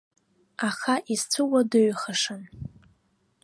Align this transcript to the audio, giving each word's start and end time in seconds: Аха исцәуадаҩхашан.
Аха 0.67 0.95
исцәуадаҩхашан. 1.13 2.41